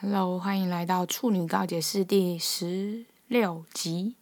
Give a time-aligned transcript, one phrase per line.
[0.00, 4.14] Hello，欢迎来到处女告解室第十六集。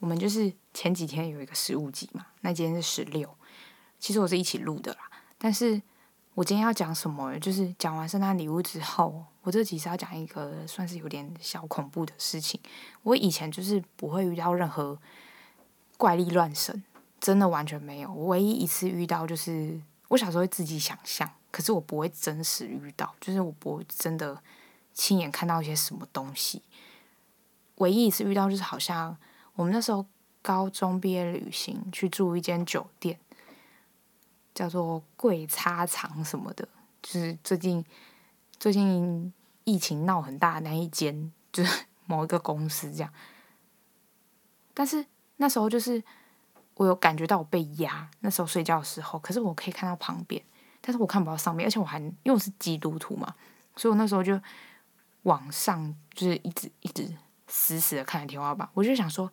[0.00, 3.32] 我们就是前几天有一个十五集嘛，那今天是十六。
[4.00, 5.02] 其实我是一起录的啦，
[5.38, 5.80] 但是
[6.34, 7.38] 我今天要讲什么？
[7.38, 12.58] 就是讲完圣诞礼物之后，我这集是要讲一个算是有点小恐怖的事情。
[13.04, 14.98] 我以前就是不会遇到任何
[15.96, 16.82] 怪力乱神，
[17.20, 18.12] 真的完全没有。
[18.12, 21.30] 我唯一一次遇到就是我小时候会自己想象。
[21.54, 24.42] 可是我不会真实遇到，就是我不会真的
[24.92, 26.60] 亲眼看到一些什么东西。
[27.76, 29.16] 唯一一次遇到就是好像
[29.54, 30.04] 我们那时候
[30.42, 33.20] 高中毕业旅行去住一间酒店，
[34.52, 36.66] 叫做贵擦厂什么的，
[37.00, 37.84] 就是最近
[38.58, 39.32] 最近
[39.62, 43.12] 疫情闹很大的那一间，就是某一个公司这样。
[44.74, 46.02] 但是那时候就是
[46.74, 50.44] 我有感觉到我被压，那时候睡觉的时候，可是我可以看到旁边。
[50.86, 53.34] 但是我看不到上面，而且我还因为我是基督徒嘛，
[53.74, 54.38] 所以我那时候就
[55.22, 57.10] 往上，就是一直一直
[57.48, 58.68] 死死的看着天花板。
[58.74, 59.32] 我就想说，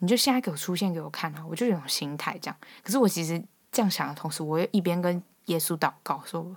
[0.00, 1.42] 你就现在给我出现给我看啊！
[1.48, 2.56] 我就有种心态这样。
[2.82, 6.54] 可是我其实这样想的同时，我又一边跟耶稣祷告说：“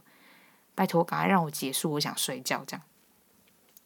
[0.75, 2.83] 拜托，赶快让我结束，我想睡觉。”这样。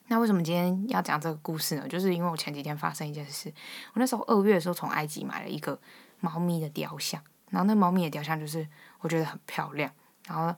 [0.07, 1.87] 那为什么今天要讲这个故事呢？
[1.87, 3.53] 就是因为我前几天发生一件事。
[3.93, 5.79] 我那时候二月的时候从埃及买了一个
[6.19, 8.67] 猫咪的雕像，然后那猫咪的雕像就是
[9.01, 9.91] 我觉得很漂亮。
[10.27, 10.55] 然后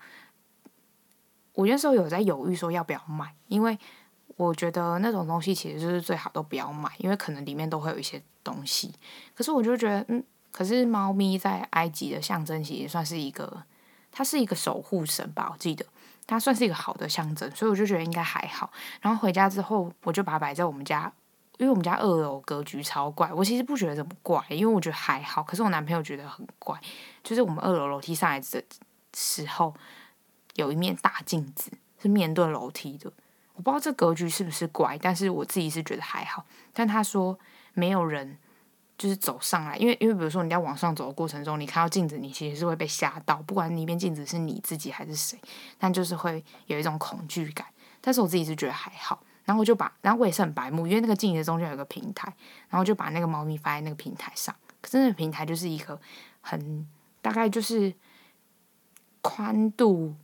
[1.53, 3.77] 我那时候有在犹豫说要不要买，因为
[4.35, 8.91] 我觉得那种东西其实就是最好都不要买，因为可能里面都会有一些东西。
[9.35, 13.63] 可是我就觉得，嗯，可是猫咪在埃及的象征其实算是一个，
[14.11, 15.85] 它是一个守护神吧，我记得
[16.25, 18.71] 它算是一个好的象征，所以我就觉得应该还好。
[19.01, 21.11] 然后回家之后，我就把它摆在我们家，
[21.57, 25.43] 因为我们家二楼格局超怪，我其实不觉得这么怪，因为我觉得还好。
[25.43, 26.79] 可是我男朋友觉得很怪，
[27.23, 28.59] 就是我们二楼楼梯上来这。
[29.15, 29.73] 时候
[30.55, 33.11] 有一面大镜子是面对楼梯的，
[33.53, 36.45] 我不知道这格局是不是怪，但是我自己是觉得还好。
[36.73, 37.37] 但他说
[37.73, 38.37] 没有人
[38.97, 45.39] 就是走上来，因为因为比如说你在往上走的过程中，你看到镜子，你其实是会被吓到，不管那面镜子是你自己还是谁，
[45.77, 47.65] 但就是会有一种恐惧感。
[48.01, 52.33] 但是我自己是觉得还好，然后我就把，然后我也是很白目，因为那个镜子中间有个平台，
[52.69, 54.53] 然后就把那个猫咪放在那个平台上。
[54.81, 55.99] 可是那个平台就是一个
[56.41, 56.87] 很
[57.21, 57.93] 大概就是。
[59.23, 60.15] 宽度，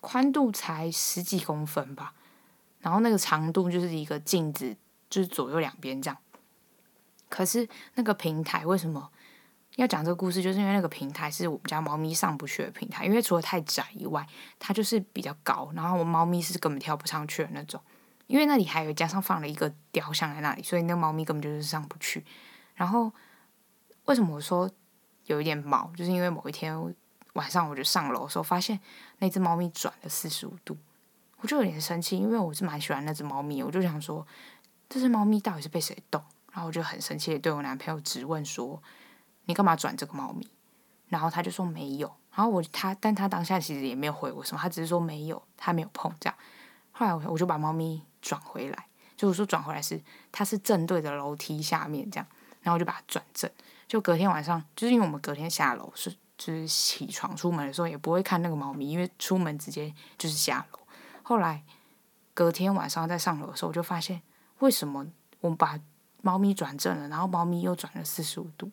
[0.00, 2.14] 宽度才十几公分吧，
[2.80, 4.76] 然后那个长度就是一个镜子，
[5.08, 6.18] 就是左右两边这样。
[7.28, 9.10] 可是那个平台为什么
[9.76, 10.42] 要讲这个故事？
[10.42, 14.26] 就是因为那个平台是我们家猫咪上不去的平台，因为除了太窄以外，
[14.58, 17.80] 它就是比较高，然后我猫咪是根本跳不上去的那种。
[18.26, 22.24] 因为那里还有加上放了一个雕像在那里，所以那个猫咪根本就是上不去。
[22.74, 23.12] 然后
[24.06, 24.68] 为什么我说
[25.26, 25.92] 有一点毛？
[25.96, 26.94] 就是因为某一天。
[27.36, 28.80] 晚上我就上楼的时候，发现
[29.18, 30.76] 那只猫咪转了四十五度，
[31.36, 34.26] 我就有点生气，因为我是蛮喜欢那只猫咪，我就想说，
[34.88, 36.22] 这只猫咪到底是被谁动？
[36.50, 38.82] 然后我就很生气的对我男朋友质问说
[39.44, 40.48] ：“你干嘛转这个猫咪？”
[41.08, 46.36] 然后他就说没有，然后我他，但他当下其实也没有回我什么，他只是说没有，他没有碰这样。
[46.92, 50.00] 后来我我就把猫咪转回来，就我说转回来是
[50.32, 52.26] 它是正对着楼梯下面这样，
[52.62, 53.50] 然后我就把它转正，
[53.86, 56.16] 就隔天晚上，就是因为我们隔天下楼是。
[56.36, 60.78] 就是起床出门的时候也不会看那个猫咪，因为出门直接就是下楼。
[61.22, 61.64] 后来
[62.34, 64.22] 隔天晚上再上楼的时候，我就发现
[64.58, 65.06] 为什么
[65.40, 65.80] 我们把
[66.22, 68.70] 猫咪转正了，然后猫咪又转了四十五度，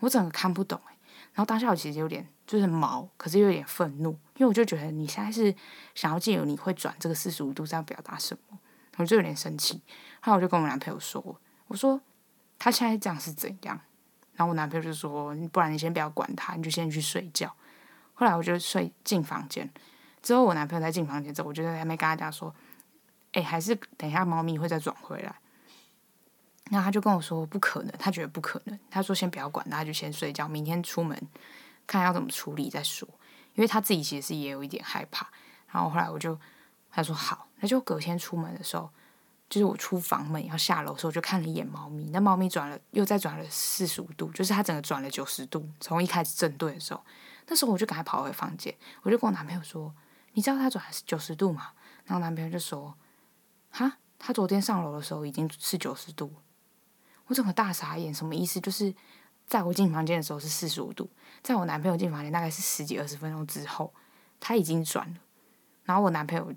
[0.00, 0.96] 我整个看不懂哎。
[1.34, 5.54] 然后当下我其实有点就是毛，可是又有点愤怒，因为我就觉得你现在是
[5.94, 8.58] 想要借由你会转这个四十五度这样表达什么，
[8.96, 9.80] 我就有点生气。
[10.20, 12.00] 后来我就跟我男朋友说，我说
[12.58, 13.80] 他现在这样是怎样？
[14.34, 17.54] 然后我男朋友就说：“不然你先不要管他，你就先去睡觉。”
[18.14, 19.70] 后来我就睡进房间。
[20.22, 22.54] 之后我男朋友在进房间之后，我就在那边跟他讲说
[23.32, 25.34] ：“哎，还是等一下猫咪会再转回来。”
[26.70, 31.20] 那他就跟我说：“不可能，他觉得不可能。”他说：“先不要管他，就先睡觉，明天出门
[31.86, 33.06] 看要怎么处理再说。”
[33.54, 35.28] 因为他自己其实也有一点害怕。
[35.70, 36.38] 然后后来我就
[36.90, 38.88] 他说好，他就隔天出门的时候。
[39.52, 42.08] 就是我出房门要下楼的时候，就看了一眼猫咪。
[42.10, 45.68] 那猫咪转了，又再转了四十五度，就是它整个转了九十度。
[45.78, 47.04] 从一开始正对的时候，
[47.48, 49.94] 那时候我就赶快跑回房间，我就跟我男朋友说
[50.32, 51.72] ：“你知道它转了九十度吗？”
[52.06, 52.94] 然后男朋友就说
[53.68, 56.32] ：“哈，他昨天上楼的时候已经是九十度。”
[57.28, 58.58] 我整个大傻眼，什么意思？
[58.58, 58.94] 就是
[59.46, 61.10] 在我进房间的时候是四十五度，
[61.42, 63.92] 在我男朋友进房间大概是十几二十分钟之后，
[64.40, 65.16] 他已经转了。
[65.84, 66.54] 然后我男朋友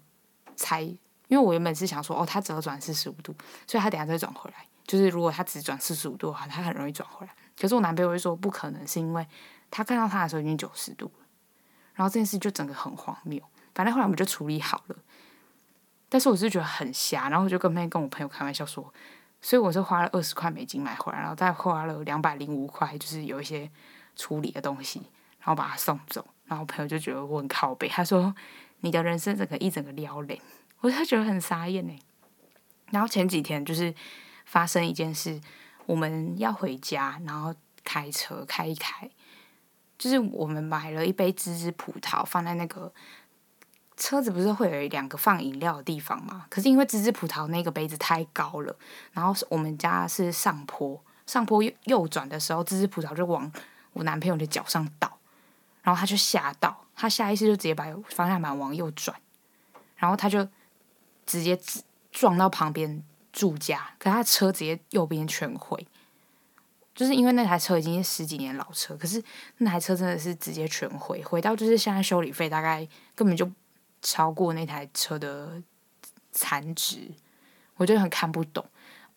[0.56, 0.95] 才。
[1.27, 3.36] 因为我原本是想说，哦，它折转四十五度，
[3.68, 4.66] 所以它等下再转回来。
[4.86, 7.33] 就是如果它只转四十五度的话，它很容易转回来。
[7.60, 9.25] 可是我男朋友会说不可能，是因为
[9.72, 11.25] 他看到它的时候已经九十度了。
[11.94, 13.42] 然后这件事就整个很荒谬。
[13.74, 14.95] 反正后来我们就处理好了。
[16.07, 18.94] 但是我是觉得很瞎，然后我就跟那跟我朋友开玩笑说，
[19.42, 23.69] 所以我是花了二十块美金买回来，然后再花了两百零五块，就是有一些
[24.16, 25.00] 处理的东西，
[25.39, 26.25] 然后把它送走。
[26.45, 28.33] 然后朋友就觉得我很靠北，他说
[28.81, 30.38] 你的人生整个一整个撩人，
[30.81, 32.00] 我就觉得很傻眼呢。
[32.92, 33.94] 然后前几天就是
[34.45, 35.42] 发生一件事，
[35.86, 39.10] 我们要回家，然后开车开一开，
[39.98, 42.94] 就是我们买了一杯芝芝葡萄放在那个
[43.98, 46.45] 车子，不是会有两个放饮料的地方吗？
[46.50, 48.75] 可是因为芝芝葡萄那个杯子太高了，
[49.13, 53.51] 然后我们家是上坡，上坡右右转的时候，芝芝葡萄就往
[53.94, 55.18] 我男朋友的脚上倒。
[55.81, 59.16] 然后他就吓到，他下意识就直接把方向盘往右转，
[59.98, 60.48] 然后他就
[61.25, 61.60] 直接
[62.12, 65.88] 撞到旁边住家，可他车直接右边全毁，
[66.94, 69.24] 就是因为那台车已经是十几年老车，可是
[69.57, 73.50] 那台车真的是直接全毁，毁到就是现在修理费大概根本就
[74.01, 75.62] 超过那台车的
[76.31, 77.12] 残值，
[77.75, 78.66] 我就很看不懂，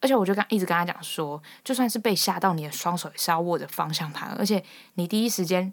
[0.01, 4.65] 而且我就跟一直跟他讲说，就算是被吓到，你的双手也是要握着方向盘，而且
[4.95, 5.73] 你第一时间。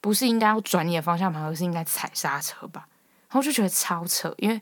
[0.00, 2.86] 不是应该要转你的方向盘，而是应该踩刹车吧？
[3.30, 4.60] 然后就觉得超扯，因为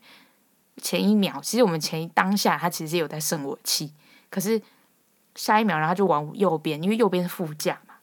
[0.77, 3.93] 前一秒其实我们前当下他其实有在生我气，
[4.31, 4.61] 可是
[5.35, 7.95] 下一秒然后他就往右边，因为右边是副驾嘛，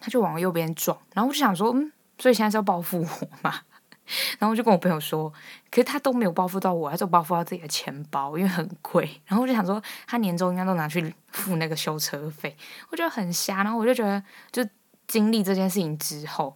[0.00, 3.60] 他就往右边撞，然后我就想说，嗯，所以现在是要报复我嘛？
[4.38, 5.32] 然后我就跟我朋友说，
[5.70, 9.20] 可是他都没有报复到我，他就报复到自己的钱包，因为很贵。
[9.26, 12.56] 然后我就想说，他年终应该都拿去付那个修车费，
[12.90, 13.62] 我觉得很瞎。
[13.62, 14.66] 然后我就觉得就。
[15.08, 16.54] 经历这件事情之后，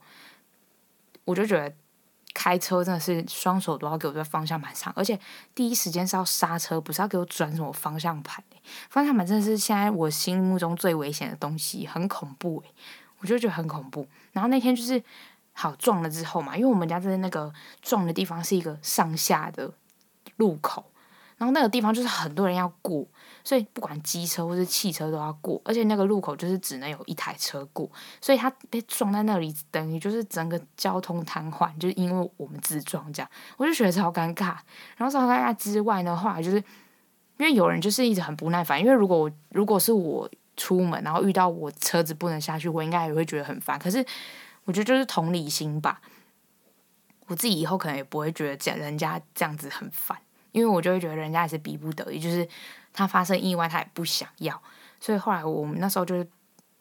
[1.24, 1.74] 我就觉得
[2.34, 5.18] 开车真的是双手都要给我在方向盘上，而且
[5.54, 8.42] 第一时间是要刹车，不是要给我转什么方向盘。
[8.88, 12.74] 方向盘真的是现在我心目中最危险的东西，很恐怖诶，
[13.18, 14.06] 我就觉得很恐怖。
[14.32, 15.02] 然后那天就是
[15.52, 19.72] 好撞了之后嘛，因为我们家在那个撞的地方是一个上下的
[20.36, 20.91] 路口。
[21.42, 23.04] 然后那个地方就是很多人要过，
[23.42, 27.90] 所以不管机车或是汽车都要过，而且那个路口就是只能有一台车过，
[28.20, 34.54] 所以他被撞在那里，等于就是整个交通瘫痪，就是因为我们自撞这样，我就觉得超尴尬。
[34.96, 36.58] 然后超尴尬之外的话，就是
[37.38, 43.76] 因为有人就是一直很不耐烦，因为如果我如果是我出门，然后遇到我车子不能下去，我应该也会觉得很烦。
[43.76, 44.06] 可是
[44.62, 46.00] 我觉得就是同理心吧，
[47.26, 50.16] 我自己以后可能也不会觉得这人家这样子很烦。
[50.52, 52.46] 因为我就会觉得人家也是逼不得已，就是
[52.92, 54.62] 他发生意外，他也不想要，
[55.00, 56.26] 所以后来我们那时候就是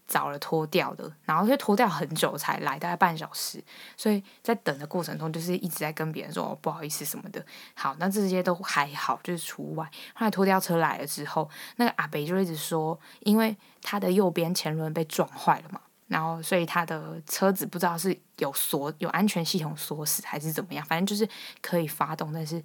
[0.07, 3.63] 找了拖掉的，然后就拖掉很久才来，大概半小时，
[3.95, 7.41] 所以在等的过程中就是一直在跟别人说，哦，不好意思什么的。
[7.73, 9.89] 好，那这些都还好，就是除外。
[10.13, 21.31] 后来拖吊车来了之后，那个阿北就一直说，因为他的右边前轮被撞坏了嘛，然后所以他的车子不知道是有锁有安全系统锁死还是怎么样，反正就是
[21.61, 22.61] 可以发动，但是。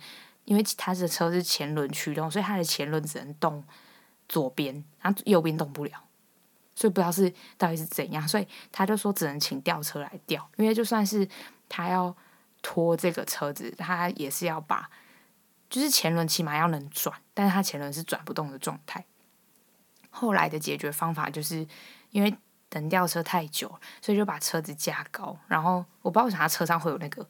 [0.46, 3.62] 因为他的车是前轮驱动，所以他的前轮只能动
[4.28, 6.04] 左边，然后右边动不了，
[6.74, 11.28] 所以不知道是到底是怎样，所以他就说只能请吊车来吊，因为就算是
[11.68, 12.16] 他要
[12.62, 14.88] 拖这个车子，他也是要把，
[15.68, 19.04] 就是前轮起码要能转，但是他前轮是转不动的状态。
[20.10, 21.66] 后来的解决方法就是
[22.10, 22.32] 因为
[22.68, 23.68] 等吊车太久，
[24.00, 27.28] 所以就把车子加高，然后我不知道为啥他车上会有那个。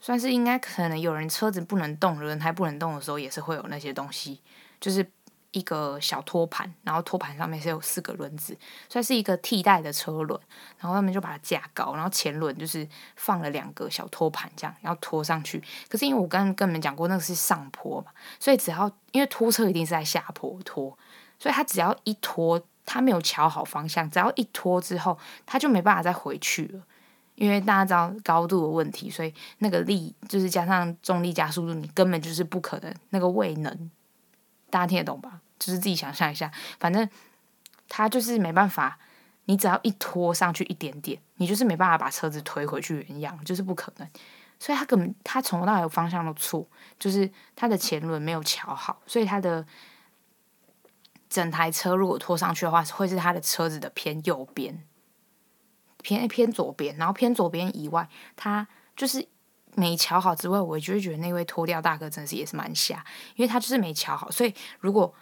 [0.00, 4.40] 算是应该可能有人车子不能动，轮胎不能动的时候，也是会有那些东西，
[4.80, 5.06] 就是
[5.50, 8.56] 一个小托盘，然后托盘上面是有四个轮子，
[8.88, 10.40] 算是一个替代的车轮，
[10.78, 15.62] 然后他们就把它架高，然后前轮就是放了两个小托盘，这样要拖上去。
[15.88, 20.96] 可是因为我刚刚跟你们讲过，那个是上坡嘛，所以只要因为拖车一定是在下坡拖，
[21.38, 26.82] 所以他只要一拖，他没有瞧好方向，只要一拖之后，他就没办法再回去了。
[27.40, 33.90] 因为大家知道高度的问题，所以那个力就是加上重力加速度，你根本就是不可能那个位能，
[34.68, 35.40] 大家听得懂吧？
[35.58, 37.08] 就是自己想象一下，反正
[37.88, 38.98] 他就是没办法，
[39.46, 44.06] 你只要一拖上去一点点，你就是没办法把车子推回去原样，就是不可能。
[44.58, 46.68] 所以他根本他从头到尾方向都错，
[46.98, 49.66] 就是他的前轮没有调好，所以他的
[51.30, 54.84] 整台车如果拖上去的话，会是他的车子的偏右边。
[56.02, 58.66] 偏偏左边，然后偏左边以外，他
[58.96, 59.26] 就是
[59.74, 63.04] 没瞧好之外，我就会觉得那位拖吊大哥真的是也是蛮瞎，
[63.36, 65.14] 因为他就是没瞧好，所以如果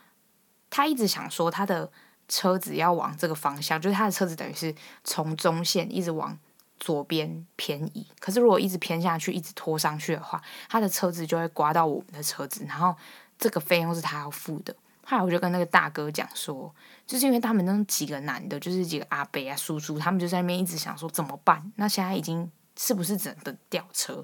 [0.70, 1.90] 他一直想说他的
[2.28, 6.38] 车子要往这个方向，就是他的车子等于是从中线一直往
[6.78, 12.94] 左边偏移，可是如果一直偏下去，一直拖上去的话，他的车子就会刮到我们的车子，然后
[13.38, 14.74] 这个费用是他要付的。
[15.10, 16.74] 后来我就跟那个大哥讲说，
[17.06, 21.72] 就是因为他们那几个男的，就是几个阿伯啊、叔叔，他们就在那边一直想说怎么办？
[21.76, 24.22] 那现在已经是不是只能等吊车？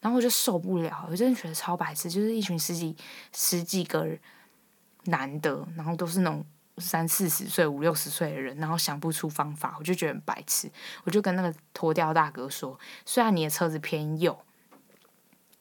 [0.00, 2.96] 然后我就受不了，我真的觉得超白痴，就是一群十几
[3.34, 4.06] 十几个
[5.06, 10.70] 男的，然后都是那种三四十岁、五六十岁的人，然后想不出方法，我就觉得很白痴。
[11.02, 14.38] 我就跟那个拖吊大哥说，虽然你的车子偏右，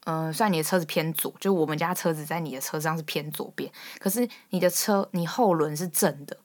[0.10, 6.38] 嗯、虽然你的车子偏左，就我们家车子在你的车上是偏左边，可是你的车你后轮是正的，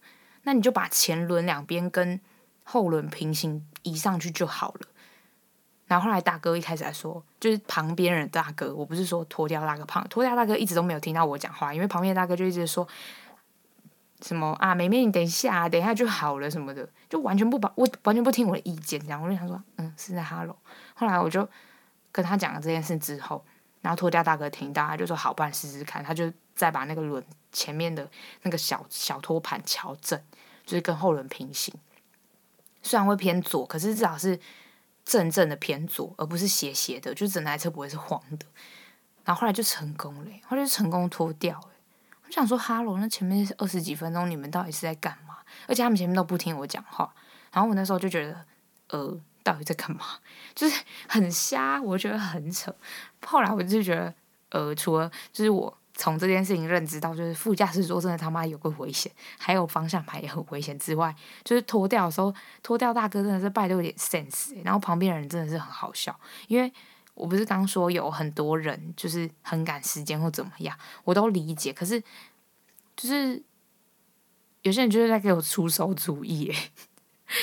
[0.43, 2.21] 那你就把前轮两边跟
[2.65, 4.81] 后轮平行移上去就好了。
[5.87, 12.89] 然后后来大哥一开始还说，就是旁边人大哥，我不是说拖掉那个胖拖掉大哥一直都没有听到我讲话，因为旁边大哥就一直说
[14.23, 20.57] 什么啊，妹妹你等一下，等一下就好了什么的，就完全不把我完全不听我的意见，这样我就想说，嗯，是在哈喽。
[20.95, 21.47] 后来我就
[22.13, 23.45] 跟他讲了这件事之后，
[23.81, 28.09] 然后拖吊大哥听到，他就说好，办试试看，他就再把那个轮前面的
[28.43, 30.23] 那个小小托盘调正，
[30.65, 31.75] 就是跟后轮平行，
[32.83, 34.39] 虽然会偏左，可是至少是。
[35.05, 38.47] 正正的偏左，而不是斜斜的，就整台车不会是黄的。
[39.25, 41.61] 然后后来就成功了，后来就成功脱掉。
[42.25, 45.39] 我想说，哈喽，那前面二十几分钟你们到底是在干嘛？
[45.67, 47.13] 而且他们前面都不听我讲话。
[47.51, 48.47] 然后我那时候就觉得，
[48.91, 50.01] 呃，到底在干嘛？
[50.55, 52.75] 就是很瞎，我觉得很扯。
[53.27, 54.15] 后来我就觉得，
[54.51, 55.79] 呃，除了就是我。
[55.95, 66.19] 从这件事情认知到，就是副驾驶座真的他妈有个危险，还有方向盘也很危险之外，就是脱掉的时候，脱掉大哥真的是拜都有点 sense，然后旁边的人真的是很好笑，
[66.49, 66.73] 因为
[67.13, 72.03] 我不是刚说有很多人就是很赶时间或怎么样，我都理解，可是
[72.97, 73.41] 就是
[74.63, 76.51] 有些人就是在给我出馊主意，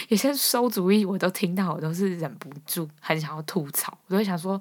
[0.09, 4.59] 有些馊主意我都听到，我都是忍不住很想要吐槽，我都会想说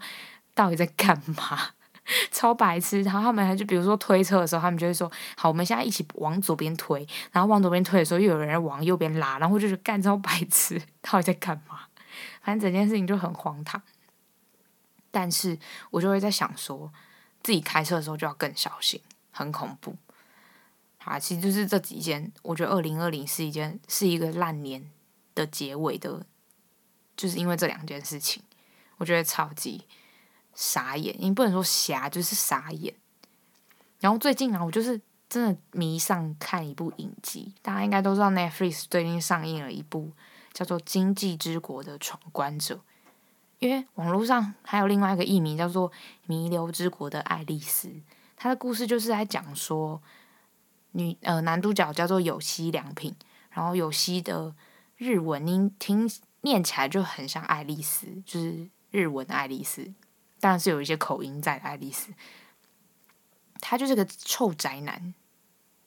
[0.55, 1.71] 到底在干嘛？
[2.33, 11.81] 超白痴，然后他们还就比如说推车的时候，他们就会说：“好，我们现在一起往左边推。”然后往左边推的时候，又有人往右边拉，然后就是干超白痴，到底在干嘛？
[12.41, 13.83] 反正整件事情就很荒唐。
[15.11, 15.59] 但是
[15.91, 16.91] 我就会在想说，
[17.43, 18.99] 自己开车的时候就要更小心，
[19.31, 19.95] 很恐怖。
[20.97, 24.91] 好，其实就是这几件，我觉得二零二零是一件是一个烂年
[25.39, 26.25] 的结尾的，
[27.17, 28.43] 就是因为这两件事情，
[28.99, 29.85] 我觉得超级。
[30.55, 32.93] 傻眼，你不能说瞎，就是傻眼。
[34.01, 40.11] 然后最近啊，我就是真的迷上看一部影集，大家应该都知道，Netflix 最近上映了一部
[40.53, 42.75] 叫做《经济之国的闯关者》。
[43.61, 45.91] 因为网络上还有另外一个译名叫做
[46.27, 47.89] 《弥留之国的爱丽丝》，
[48.37, 50.03] 它的故事就是在讲说
[50.93, 53.15] 女呃男主角叫做有希良品，
[53.51, 54.53] 然后有希的
[54.99, 56.11] 日文音听
[56.43, 59.95] 念起来就很像爱丽丝，就是日文的爱丽丝。
[60.41, 62.13] 当然是有一些口音在的，爱丽丝，
[63.61, 65.15] 他就是个臭宅男，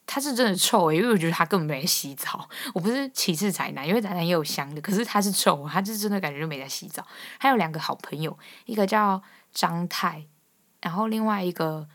[0.05, 2.49] 他是真的臭诶，因为我觉得他根本没洗澡。
[2.73, 7.05] 我不是歧视宅男，因为宅男也有香的，可是他是臭，他是真的感觉就没在洗澡。
[7.39, 9.21] 还有两个好朋友，一个叫
[9.53, 10.25] 张太，
[10.81, 11.87] 然后另外一个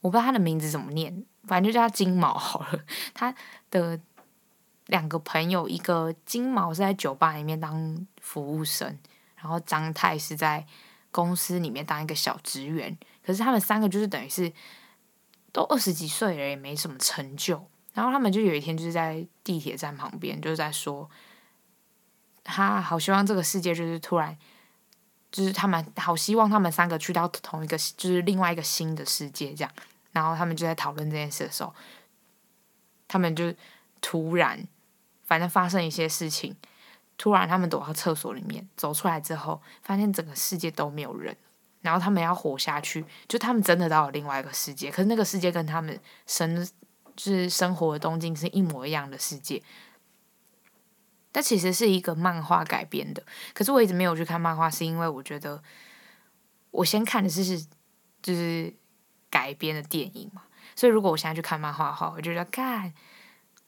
[0.00, 2.80] 我不知道他的名字怎么念，反正就叫他金毛好了。
[3.14, 3.32] 他
[3.70, 4.00] 的
[4.90, 8.98] 两个朋友，一个金毛是在酒吧里面当服务生，
[9.36, 10.66] 然后张太是在。
[11.12, 14.52] 公司里面当一个小职员，可是他们三个就是等于是
[15.50, 17.68] 都二十几岁了，也没什么成就。
[17.92, 21.10] 然后他们就有一天就是在地铁站旁边，就是在说，
[22.44, 24.38] 他好希望这个世界就是突然，
[25.32, 29.72] 就是他们好希望他们三个去到同一个，就是另外一个新的世界这样。
[30.12, 31.74] 然后他们就在讨论这件事的时候，
[33.08, 33.52] 他们就
[34.00, 34.64] 突然，
[35.30, 36.56] 反正发生一些事情。
[37.16, 41.36] 突然，他们躲到厕所里面，走出来之后，发现整个世界都没有人。
[41.82, 44.90] 然后他们要活下去，就他们真的到了另外一个世界。
[44.90, 45.96] 可是那个世界跟他们
[46.26, 46.66] 生
[47.14, 49.62] 就是生活的东京是一模一样的世界。
[51.30, 53.22] 但其实是一个漫画改编的。
[53.54, 55.62] 可是我一直没有去看漫画，是因为我觉得
[56.72, 57.64] 我先看的是是
[58.20, 58.74] 就是
[59.30, 60.42] 改编的电影嘛。
[60.74, 62.92] 所以如果我现在去看漫画的话，我就觉得看。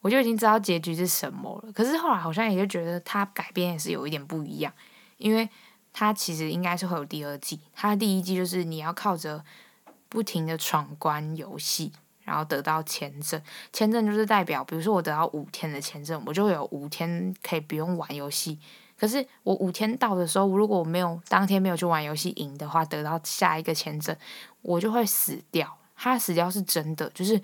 [0.03, 4.71] 我就已经知道结局是什么了，可是后来好像也就觉得它改编也是有一点不一样，
[5.17, 5.49] 因为
[5.93, 7.61] 它其实应该是会有第二季。
[7.73, 9.43] 它第一季就是你要靠着
[10.09, 11.93] 不停的闯关游戏，
[12.25, 13.41] 然后得到签证。
[13.73, 18.59] 签证就是代表，比如说我得到五天的签证，我就有五天可以不用玩游戏。
[18.99, 24.17] 可是我五天到的时候，如果我没有当天没有去玩游戏赢的话，得到下一个签证，
[24.63, 25.79] 我就会死掉。
[25.97, 27.41] 它死掉是真的，就是有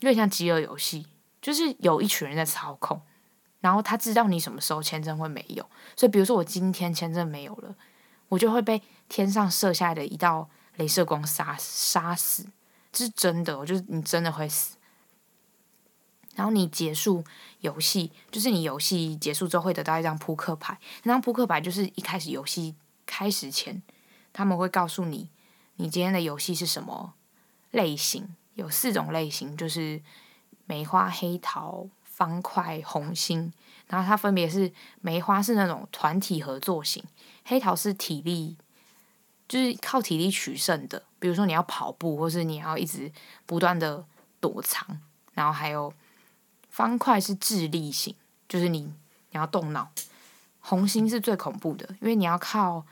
[0.00, 1.06] 点像饥饿游戏。
[1.40, 3.00] 就是有一群人在操控，
[3.60, 7.74] 然后他知道你什么时候签证会没有，所以比如说我今天签证没有了，
[8.28, 12.46] 我就会被天上射下来的一道镭射光杀杀死，
[12.92, 14.76] 这是真的，我就是你真的会死。
[16.34, 17.24] 然后你结束
[17.62, 23.82] 游戏，就是你游戏结束之后会得到一张扑克牌，那张扑克牌就是一开始游戏开始前
[24.32, 25.30] 他们会告诉你
[25.76, 27.14] 你今天的游戏是什么
[27.72, 30.00] 类型，有四种类型，就是
[30.68, 33.52] 梅花、黑桃、方块、红心。
[33.88, 34.70] 然后它分别是
[35.00, 37.02] 梅花是那种团体合作型，
[37.44, 38.56] 黑桃是体力，
[39.48, 43.10] 就是靠体力取胜的，比如说你要跑步，或是你要一直
[43.46, 44.04] 不断的
[44.40, 45.00] 躲藏。
[45.32, 45.92] 然后还有
[46.68, 48.14] 方块是智力型，
[48.46, 48.92] 就是你你
[49.32, 49.90] 要动脑。
[50.60, 52.84] 红心是最恐怖的，因为你要靠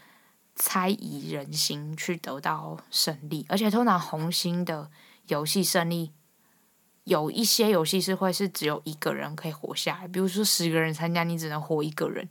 [0.55, 4.91] 猜疑人心去得到胜利，而且通常红心的
[5.27, 6.13] 游戏胜利。
[7.07, 12.29] 有一些游戏是会是只有一个人可以活下来，比如说十个人参加，你只能活一个人。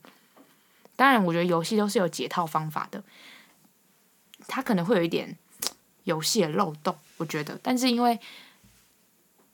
[0.98, 3.02] 当然，我觉得游戏都是有解套方法的，
[4.48, 5.38] 它可能会有一点
[6.04, 7.58] 游戏的漏洞，我觉得。
[7.64, 8.20] 但是因为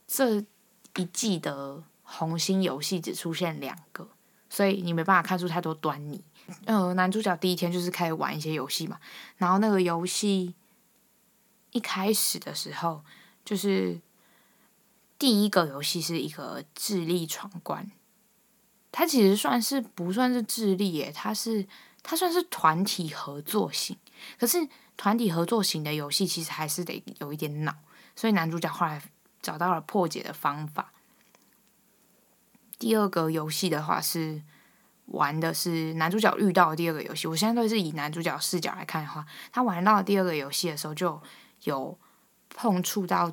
[0.07, 0.43] 这
[0.95, 4.07] 一季的红心游戏只出现两个，
[4.49, 6.23] 所以你没办法看出太多端倪。
[6.65, 8.99] 呃，男主角第一天就是开始玩一些游戏嘛，
[9.37, 10.55] 然后那个游戏
[11.73, 13.03] 一开始的时候
[13.45, 13.99] 就是。
[15.21, 17.91] 第一个游戏是一个智力闯关，
[18.91, 21.11] 它其实算是不算是智力耶？
[21.13, 21.67] 它是
[22.01, 23.95] 它算是团体合作型。
[24.39, 27.71] 可是团体合作型的游戏其实还是得有一点脑，
[28.15, 28.99] 所以男主角后来
[29.43, 30.91] 找到了破解的方法。
[32.79, 34.41] 第二个游戏的话是
[35.05, 37.27] 玩的是男主角遇到的第二个游戏。
[37.27, 41.21] 我现在都是以男主角视角来看的话，他玩到第二个游戏的时候就
[41.65, 41.95] 有
[42.49, 43.31] 碰触到。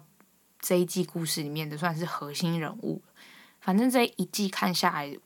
[0.61, 3.01] 这一季故事里面的算是核心人物，
[3.61, 5.17] 反正这一季看下来，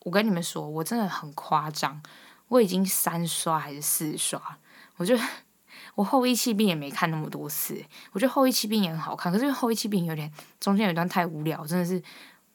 [0.00, 2.02] 我跟你们说，我真的很夸张，
[2.48, 4.58] 我已经三刷还是四刷，
[4.96, 5.22] 我觉得
[5.94, 12.02] 我后翼弃兵也没看那么多次，我觉得后翼弃兵也很好看，可是后翼弃兵有点中间有一段太无聊，真的是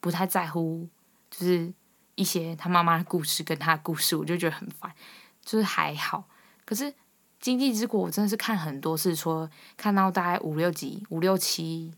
[0.02, 0.88] 不太在乎，
[1.32, 1.74] 就是
[2.16, 4.94] 一些他妈妈的故事跟他的故事，我就觉得很烦，
[5.46, 6.26] 就是还好，
[6.66, 6.94] 可是
[7.40, 11.94] 经济之国我真的是看很多次，说看到大概五六集，五六七。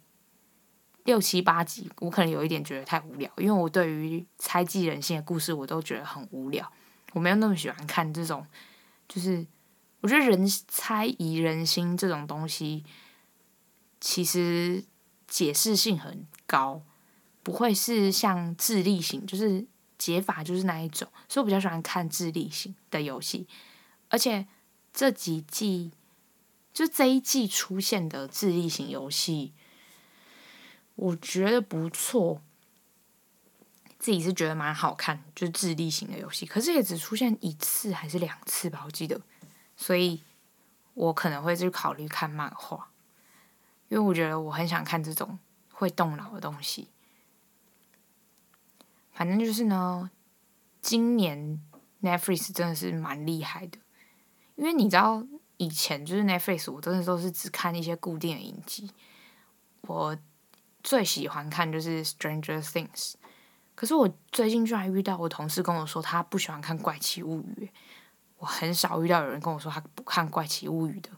[1.09, 6.71] 六七八集，我可能有一点觉得太无聊，因为我对于猜忌人性的故事，我都觉得很无聊。
[7.13, 8.45] 我没有那么喜欢看这种，
[9.07, 9.43] 就是
[10.01, 12.85] 我觉得人猜疑人心这种东西，
[13.99, 14.85] 其实
[15.27, 16.83] 解释性很高，
[17.41, 19.65] 不会是像智力型，就是
[19.97, 23.47] 解法就是那一种，所以我比较喜欢看智力型的游戏。
[24.09, 24.45] 而且
[24.93, 25.91] 这几季，
[26.71, 29.53] 就这一季出现的智力型游戏。
[31.01, 32.41] 我觉得不错，
[33.97, 39.21] 自己是觉得蛮好看，就是智力型的游戏，可是也只出现一次还是两次吧，我记得，
[39.77, 40.21] 所以
[40.95, 42.91] 我可能会去考虑看漫画，
[43.87, 45.39] 因为我觉得我很想看这种
[45.71, 46.89] 会动脑的东西。
[49.13, 50.11] 反正就是呢，
[50.81, 51.61] 今年
[52.01, 53.77] Netflix 真的是蛮厉害的，
[54.57, 58.91] 因为你知道以前就是 Netflix，我真的都是只看一些固定的影集，
[59.83, 60.17] 我。
[60.83, 62.87] 最喜欢看就是《Stranger Things》，
[63.75, 67.69] 可是我最近居然遇到我同事跟我说他不喜欢看《怪奇物语》，
[68.37, 71.09] 我很少遇到有人跟我说他不看《怪奇物语》的，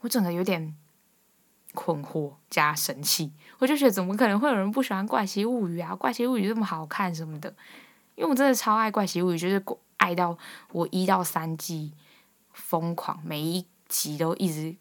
[0.00, 0.76] 我整个有点
[1.72, 5.92] 困惑加生气，我就觉得怎么可能会有人不喜欢《怪奇物语》啊？
[5.96, 7.48] 《怪奇物语》这么好看什么的，
[8.16, 9.64] 因为我真的超爱《怪奇物语》，就是
[9.96, 10.36] 爱到
[10.72, 11.94] 我一到三季
[12.52, 14.76] 疯狂，每一集都一直。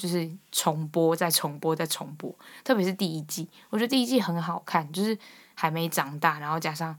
[0.00, 2.34] 就是重播，再重播，再重播。
[2.64, 5.18] 特别是第一季，我觉得第一季很好看，就是
[5.52, 6.98] 还没长大，然后加上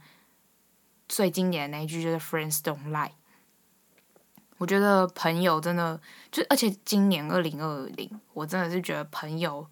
[1.10, 3.10] 最经典的那一句就是 “Friends don't lie”。
[4.60, 6.00] 我觉得朋友真的
[6.32, 9.66] 就，而且今年二零二零，我真的是觉得朋友，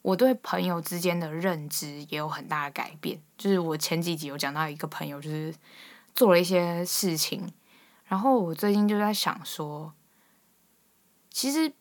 [0.00, 3.20] 我对朋友之间的认知也有很大的改变。
[3.36, 5.54] 就是我前几集有讲到一个朋友，就是
[6.14, 7.52] 做了一些事情，
[8.06, 9.92] 然后我最近就在想说，
[11.30, 11.74] 其实。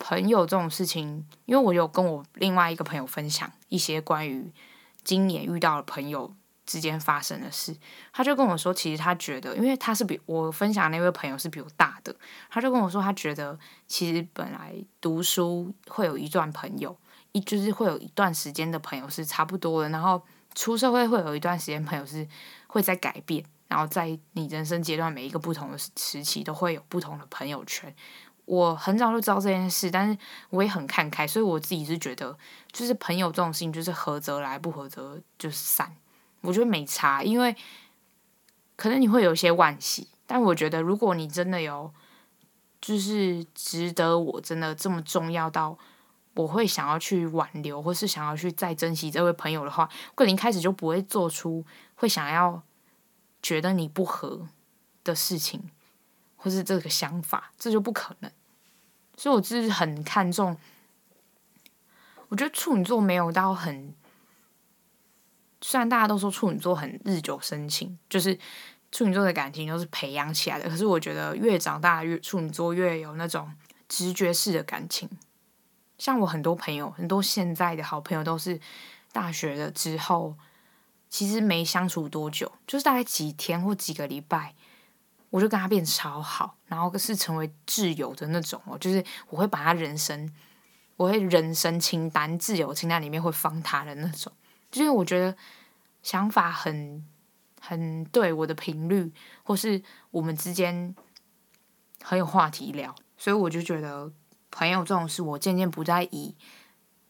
[0.00, 4.50] 朋友这种事情，因为我有跟我另外一个朋友分享一些关于
[5.04, 6.34] 今年遇到的朋友
[6.66, 7.76] 之间发生的事，
[8.12, 12.16] 他就跟我说，其实他觉得，因为他是比我分享那位朋友是比我大的，
[12.48, 16.96] 他就跟我说，他觉得其实本来读书会有一段朋友，
[17.32, 20.22] 一就是会有一段时间的朋友是差不多的，然后
[20.54, 22.26] 出社会会有一段时间朋友是
[22.66, 27.94] 会在改变，然后在你人生阶段每一个不同的时期都会有不同的朋友圈。
[28.50, 32.36] 我很早就知道这件事，但是我也很看开，所以我自己是觉得，
[32.72, 35.94] 就是朋友这种事情，就是合则来，不合则就散。
[36.40, 37.54] 我觉得没差，因为
[38.74, 41.94] 可能你会有一些惋惜，但我觉得如果你真的有，
[42.80, 45.78] 就是值得我真的这么重要到
[46.34, 52.60] 我会想要去挽留，或是想要去再珍惜这位朋友的话，我可能一开始就不会做出会想要
[53.40, 54.48] 觉得你不合
[55.04, 55.70] 的事情，
[56.36, 58.32] 或是这个想法，这就不可能。
[59.20, 60.56] 所以我就是很看重。
[62.30, 63.94] 我觉得处女座没有到很，
[65.60, 68.38] 虽然大家都说处女座很日久生情，就是
[68.90, 73.52] 处女座的感情都是培养起来的，可是我觉得越长大越处女座越有那种
[73.90, 75.06] 直觉式的感情。
[75.98, 78.58] 像我很多朋友，很多现在的好朋友都是
[79.12, 80.34] 大学了之后，
[81.10, 84.54] 其实没相处多久，就是大概几天或几个礼拜，
[85.30, 90.32] 我就跟他变超好，然后是成为挚友的那种哦，就是我会把他人生。
[90.96, 94.30] 我会人生清单、挚友清单里面会放他的那种，
[94.70, 95.34] 就是我觉得
[96.02, 97.02] 想法很
[97.58, 99.10] 很对我的频率，
[99.42, 100.94] 或是我们之间
[102.02, 104.12] 很有话题聊，所以我就觉得
[104.50, 106.36] 朋友这种事，我渐渐不再以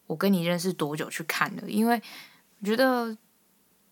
[0.07, 2.01] 我跟你认识多久去看了，因为
[2.61, 3.19] 我觉得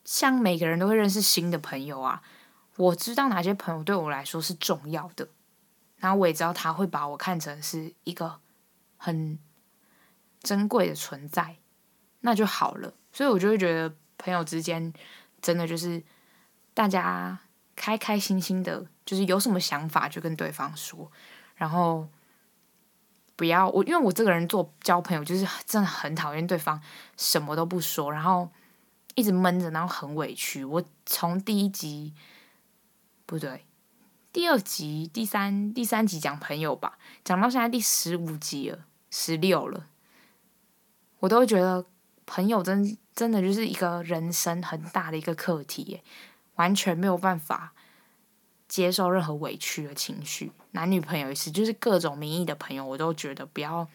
[0.05, 2.23] 像每个人都会认识新的朋友啊，
[2.79, 5.29] 我知道哪些朋友对我来说是重要的，
[5.99, 8.41] 然后我也知道他会把我看成是一个
[8.97, 9.39] 很。
[10.41, 11.57] 珍贵的存在，
[12.21, 12.95] 那就好了。
[13.13, 14.95] 所以我就会觉得，朋友之间
[15.43, 16.01] 真的就是
[16.73, 17.37] 大家
[17.75, 21.11] 开开心心的，就是有什么想法就跟对方说，
[21.57, 22.09] 然后
[23.35, 26.81] 不要我，因为我这个人做交朋友就是真的很讨厌对方
[27.17, 28.49] 什么都不说，然后
[29.17, 30.65] 一直闷着，然后很委屈。
[30.65, 32.15] 我从第一集
[33.29, 33.67] 不对，
[34.33, 39.85] 第二集、第三、第三集讲朋友吧，讲到现在第十五集了，十六了。
[41.19, 41.85] 我都觉得
[42.25, 46.03] 朋友真真的就是一个人生很大的一个课题耶，
[46.55, 47.75] 完全没有办法
[48.67, 50.51] 接受任何委屈的情绪。
[50.71, 53.87] 男女朋友也是，就是各种名义的朋友，我都觉得不要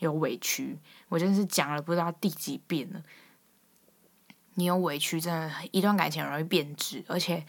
[0.00, 0.76] 有委屈。
[1.10, 3.04] 我真是讲了不知道第几遍了，
[4.54, 7.46] 你有委屈，真的，一段感情容易变质，而且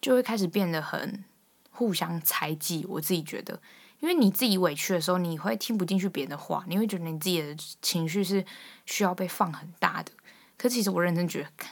[0.00, 1.24] 就会开始变得很
[1.70, 2.84] 互相猜忌。
[2.88, 3.60] 我自己觉得。
[4.00, 8.42] 因为你自己委屈的时候，你会听不进去别人的话，你会觉得你自己的情绪是
[8.86, 10.10] 需要被放很大的。
[10.56, 11.66] 可其实我认真觉得，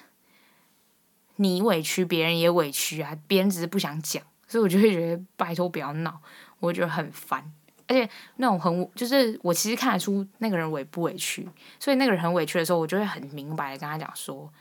[1.37, 6.21] 你委屈，别人也委屈啊，别人只是不想讲，所以我就会觉得拜托不要闹，
[6.61, 7.51] 我觉得很烦。
[7.87, 11.49] 而且那种很就是我其实看得出那个人委不委屈，
[11.81, 14.53] 所以那个人很委屈的时候，我就会很明白的跟他讲说：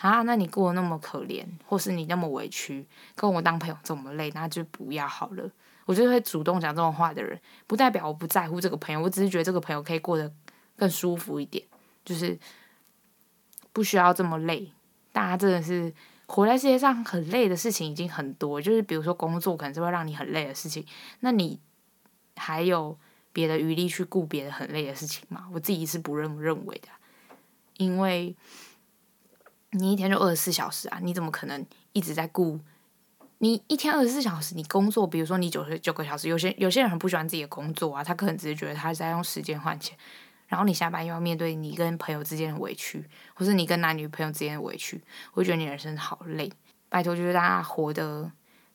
[0.00, 5.50] 啊，那你过得那么可怜，或是你那么委屈，跟我当朋友这么累，那就不要好了。
[5.84, 10.32] 我就会主动讲这种话的人，不代表我不在乎这个朋友，我只是觉得这个朋友可以过得
[10.76, 11.64] 更舒服一点，
[12.04, 12.38] 就是
[13.72, 14.70] 不需要这么累。
[15.12, 15.92] 大家真的是
[16.26, 20.86] 活在世界上很累的事情已经很多，就是比如说工作可能是会让你很累的事情，
[21.20, 21.58] 那你
[22.36, 22.96] 还有
[23.32, 25.48] 别的余力去顾别的很累的事情吗？
[25.52, 26.88] 我自己是不认认为的，
[27.78, 28.34] 因为
[29.72, 32.60] 你一天就二十四小时啊，你怎么可能一直在顾？
[33.38, 39.96] 你一天二十四小时，你工作，比如说你九十九个小时，有些有些人很不喜欢自己的工作啊，他可能只是觉得他在用时间换钱，
[40.46, 45.02] 然后你下班又要面对你跟朋友之间的委屈，或是你跟男女朋友之间的委屈，
[45.32, 46.52] 我觉得你人生好累。
[46.88, 48.30] 拜托，就是大家活得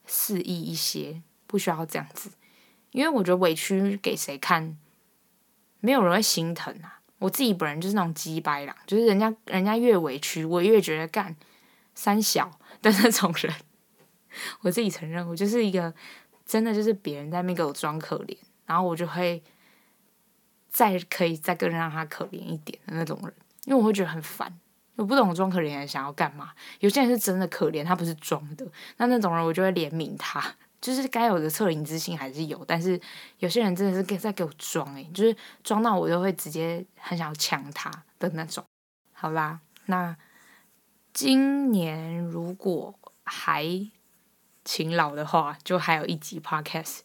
[0.05, 2.31] 肆意一些，不需要这样子，
[2.91, 4.77] 因为我觉得委屈给谁看，
[5.81, 7.01] 没有人会心疼啊。
[7.26, 11.36] 我自己本人就是那种鸡掰啦，就是人家人家越委屈，我越觉得干
[11.96, 13.54] 三小的那种人。
[14.62, 15.94] 我自己承认，我就是一个
[16.46, 19.42] 真的就是别人在那边给我装可怜，然后我就会
[20.70, 23.34] 再可以再更让他可怜一点的那种人，
[23.66, 24.60] 因为我会觉得很烦。
[24.98, 26.52] 我不懂装可怜的想要干嘛？
[26.80, 28.66] 有些人是真的可怜，他不是装的。
[28.98, 33.02] 那那种人我就会怜悯他，就是该有的恻隐之心还是有，但是
[33.39, 38.63] 有些人真的是给在给我装，诶，就是装到我就会直接很想要抢他的那种。
[39.12, 40.15] 好啦，那
[41.12, 42.93] 今年如果
[43.24, 43.65] 还
[44.63, 47.00] 勤劳的话，就还有一集 podcast，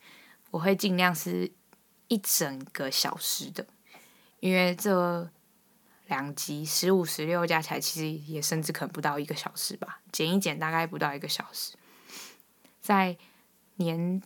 [0.51, 1.51] 我会尽量是
[2.09, 3.67] 一整个小时的，
[4.41, 5.27] 因为这
[6.09, 11.73] 两集十五、十六加起来，其实也甚至可能不到一个小时吧，剪一剪大概不到一个小时。
[12.83, 13.17] 在
[13.81, 14.23] 年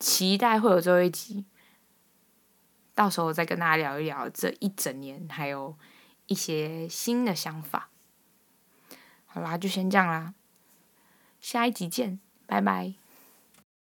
[0.00, 1.44] 期待会有最后一集，
[2.94, 5.76] 到时候再跟大家聊一聊这一整年，还有
[6.26, 7.90] 一些新的想法。
[9.26, 10.34] 好啦，就先这样啦，
[11.40, 12.18] 下一集见。
[12.46, 13.03] 拜拜。